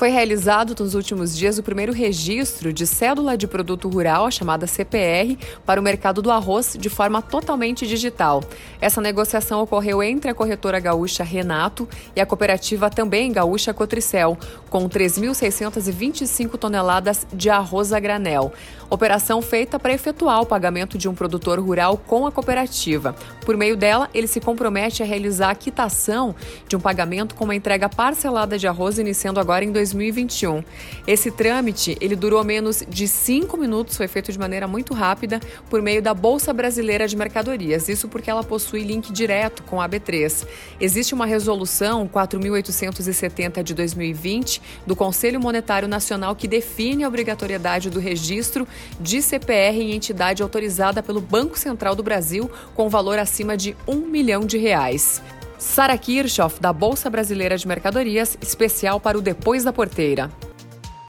[0.00, 4.66] Foi realizado nos últimos dias o primeiro registro de cédula de produto rural, a chamada
[4.66, 8.42] CPR, para o mercado do arroz de forma totalmente digital.
[8.80, 11.86] Essa negociação ocorreu entre a corretora gaúcha Renato
[12.16, 14.38] e a cooperativa também gaúcha Cotricel,
[14.70, 18.54] com 3.625 toneladas de arroz a granel.
[18.88, 23.14] Operação feita para efetuar o pagamento de um produtor rural com a cooperativa.
[23.44, 26.34] Por meio dela, ele se compromete a realizar a quitação
[26.66, 29.89] de um pagamento com uma entrega parcelada de arroz iniciando agora em 2020.
[29.90, 30.62] 2021.
[31.06, 35.82] Esse trâmite, ele durou menos de cinco minutos, foi feito de maneira muito rápida por
[35.82, 37.88] meio da Bolsa Brasileira de Mercadorias.
[37.88, 40.46] Isso porque ela possui link direto com a B3.
[40.80, 48.00] Existe uma resolução 4.870 de 2020 do Conselho Monetário Nacional que define a obrigatoriedade do
[48.00, 48.66] registro
[49.00, 54.00] de CPR em entidade autorizada pelo Banco Central do Brasil com valor acima de um
[54.00, 55.22] milhão de reais.
[55.60, 60.30] Sara Kirchhoff, da Bolsa Brasileira de Mercadorias, especial para o Depois da Porteira.